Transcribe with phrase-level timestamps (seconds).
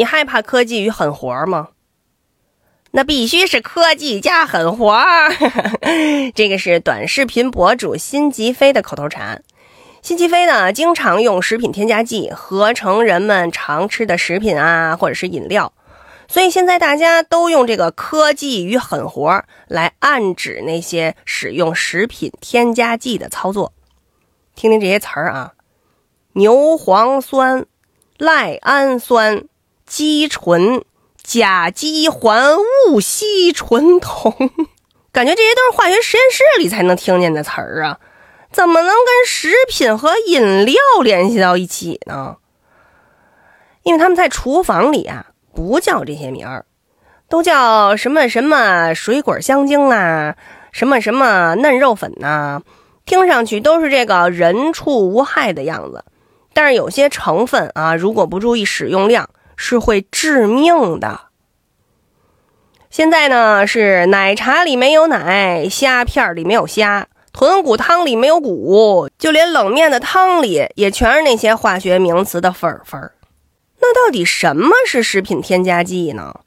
[0.00, 1.68] 你害怕科技与狠活吗？
[2.92, 4.98] 那必须是科技加狠活。
[6.34, 9.42] 这个是短视频博主辛吉飞的口头禅。
[10.00, 15.74] 辛吉飞呢，经常用食品添加剂合成人们常吃的食品啊，或者是饮料。
[16.28, 23.74] 所以现在大家都用这个科技与狠活来暗指那些使用食品添加剂的操作。
[24.54, 25.52] 听听这些词儿啊：
[26.32, 27.66] 牛磺酸、
[28.16, 29.44] 赖氨酸、
[29.90, 30.84] 肌醇。
[31.22, 32.56] 甲基环
[32.88, 34.34] 戊烯醇酮，
[35.12, 38.00] 感觉这些都是化学实验室里才能听见的词儿啊，
[38.50, 42.38] 怎么能跟食品和饮料联系到一起呢？
[43.84, 46.64] 因为他们在厨房里啊，不叫这些名儿，
[47.28, 50.34] 都叫什么什么水果香精啊，
[50.72, 52.62] 什么什么嫩肉粉呐，
[53.04, 56.04] 听上去都是这个人畜无害的样子，
[56.54, 59.28] 但是有些成分啊，如果不注意使用量。
[59.62, 61.20] 是会致命的。
[62.88, 73.12] 现在呢，是奶茶里没有奶，虾片里没有虾，豚骨汤里没有骨，就连冷面的汤里也全是那些化学名词的粉粉。
[73.80, 76.40] 那到底什么是食品添加剂呢？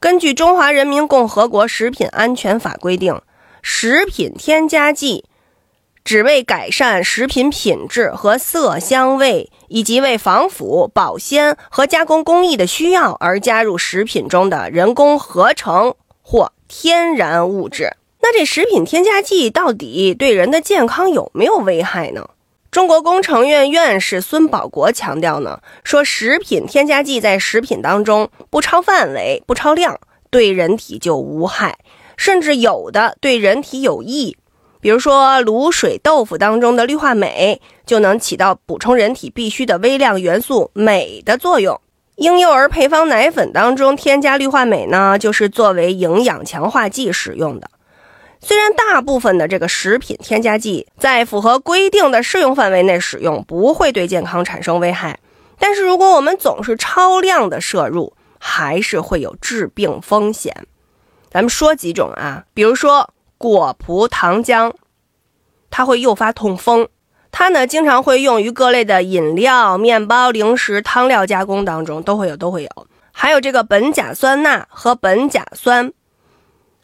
[0.00, 3.20] 根据《中华人民共和国食品安全法》规定，
[3.60, 5.26] 食品添加剂。
[6.08, 17.90] 只为改善食品品质和色香味，以及为防腐、保鲜和加工工艺的需要而加入食品中的人工合成或天然物质。
[18.22, 22.30] 那这食品添加剂到底对人的健康有没有危害呢？
[22.70, 31.76] 中国工程院院士孙保国强调呢，说食品添加剂在食品当中不超范围、不超量，对人体就无害，
[32.16, 34.38] 甚至有的对人体有益。
[34.80, 41.80] 比如说，卤水豆腐当中的氯化镁就能起到补充人体必需的微量元素镁的作用。
[42.14, 47.68] 婴幼儿配方奶粉当中添加氯化镁呢，就是作为营养强化剂使用的。
[48.40, 55.18] 虽然大部分的这个食品添加剂在符合规定的适用范围内使用，不会对健康产生危害，
[55.58, 60.54] 但是如果我们总是超量的摄入，还是会有致病风险。
[61.30, 63.10] 咱们说几种啊，比如说。
[63.38, 64.72] 果葡糖浆，
[65.70, 66.88] 它会诱发痛风。
[67.30, 72.70] 它呢，经常会用于各类的饮料、面包、零食、汤料加工当中，都会有，都会有。
[73.12, 75.92] 还有这个苯甲酸钠和苯甲酸，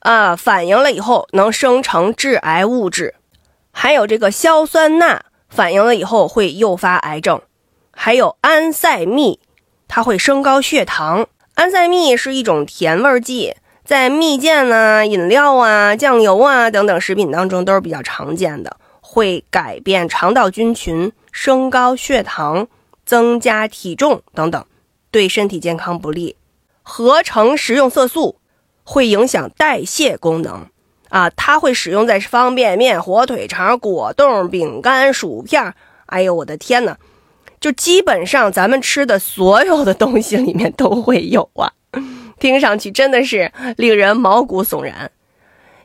[0.00, 3.14] 啊，反应了以后能生成致癌物质。
[3.72, 7.40] 还有这个硝酸钠，反应了以后会诱发癌症。
[7.90, 9.40] 还有安赛蜜，
[9.88, 11.26] 它会升高血糖。
[11.54, 13.56] 安赛蜜是一种甜味剂。
[13.88, 22.68] 在蜜饯啊、饮料啊、酱油啊等等食品当中都是比较常见的，会改变肠道菌群，升高血糖，
[23.06, 24.62] 增加体重等等，
[25.10, 26.36] 对身体健康不利。
[26.82, 28.36] 合成食用色素
[28.84, 30.66] 会影响代谢功能
[31.08, 35.72] 啊，它会使用在方便面、火腿肠、果冻、饼干、薯片。
[36.04, 36.98] 哎呦，我的天哪！
[37.58, 41.72] 就基本上咱们吃的所有的东西里面都会有啊。
[42.38, 45.10] 听上去真的是令人毛骨悚然。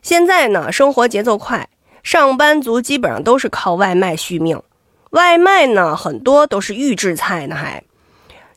[0.01, 1.69] 现在呢，生活节奏快，
[2.03, 4.61] 上班族基本上都是靠外卖续命。
[5.11, 7.83] 外卖呢，很多都是预制菜呢，还，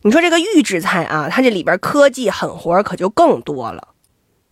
[0.02, 3.88] 你说这个预制菜啊，它这里边科技狠活可就更多了。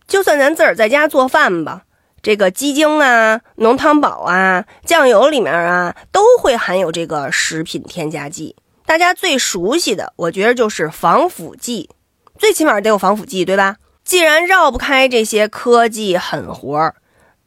[0.07, 1.81] 就算咱自个儿在家做饭吧，
[2.21, 8.55] 这个鸡精啊、浓汤宝啊、酱油里面啊，都会含有这个食品添加剂。
[8.85, 11.89] 大家最熟悉的，我觉得就是防腐剂。
[12.37, 13.77] 最起码得有防腐剂，对吧？
[14.03, 16.95] 既然绕不开这些科技狠活儿，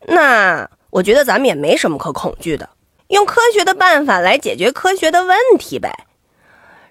[0.09, 2.69] 那我觉得咱们也没什么可恐惧的，
[3.09, 6.07] 用科学的办法来解决科学的问题呗。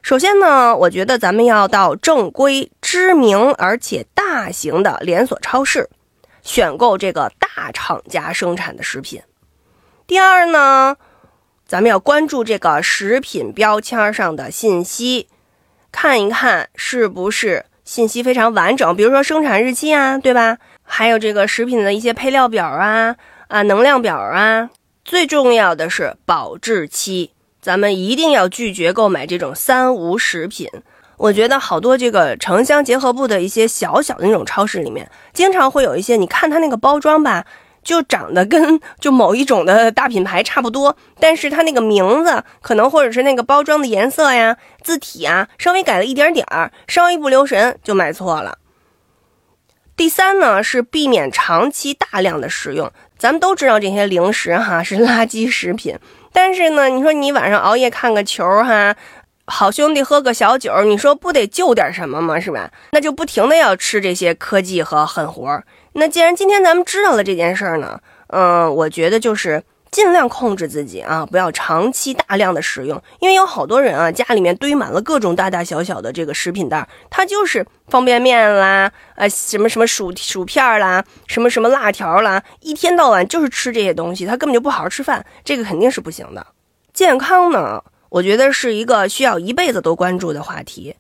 [0.01, 5.89] 首先呢，我觉得咱们要到正规、知名而且大型的连锁超市，
[6.41, 9.21] 选购这个大厂家生产的食品。
[10.05, 10.95] 第二呢，
[11.67, 15.27] 咱们要关注这个食品标签上的信息，
[15.91, 17.65] 看一看是不是。
[17.87, 20.57] 信息非常完整，比如说生产日期啊，对吧？
[20.83, 23.15] 还有这个食品的一些配料表啊，
[23.47, 24.69] 啊，能量表啊。
[25.05, 27.31] 最重要的是保质期，
[27.61, 30.69] 咱们一定要拒绝购买这种三无食品。
[31.15, 37.45] 我觉得好多这个城乡结合部的一些小小的那种超市里面，经常会有一些，你看它那个包装吧。
[37.87, 48.57] 就长得跟就某一种的大品牌差不多，但是它那个名字可能或者是那个包装的颜色呀、字体啊，稍微改了一点点儿，稍一不留神就买错了。
[49.95, 55.97] 第三呢是避免长期大量的食用，咱们都知道这些零食哈是垃圾食品，
[56.33, 58.97] 但是呢，你说你晚上熬夜看个球哈，
[59.49, 62.37] 好兄弟喝个小酒，你说不得救点什么吗？
[62.37, 62.69] 是吧？
[62.91, 65.63] 那就不停的要吃这些科技和狠活。
[65.93, 86.45] 那既然今天咱们知道了这件事儿呢，嗯，我觉得就是尽量控制自己啊，不要长期大量的食用，因为有好多人啊，家里面堆满了各种大大小小的这个食品袋，它就是方便面啦，呃，什么什么薯薯片啦，什么什么辣条啦，一天到晚就是吃这些东西，他根本就不好好吃饭，这个肯定是不行的。
[86.93, 87.81] 健康呢？
[88.09, 90.95] 我觉得是一个需要一辈子都关注的话题，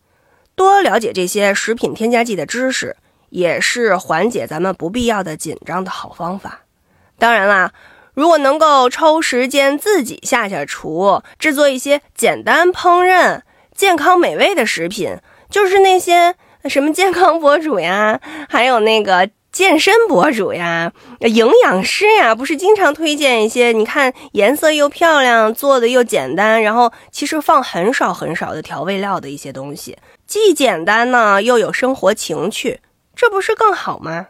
[0.55, 2.95] 多了解这些食品添加剂的知识，
[3.29, 6.61] 也是缓解咱们不必要的紧张的好方法。
[7.17, 7.71] 当然啦，
[8.13, 13.41] 如果能够抽时间自己下下厨，制作一些简单烹饪、
[13.73, 15.17] 健康美味的食品，
[15.49, 18.19] 就是那些什么健康博主呀，
[18.49, 19.29] 还有那个。
[19.57, 23.71] 健身博主呀，营养师呀，不是经常推荐一些？
[23.71, 32.81] 你看颜色又漂亮，做的又简单，然后其实放很少很少的调味料的一些东西，既简单呢，又有生活情趣，
[33.15, 34.27] 这不是更好吗？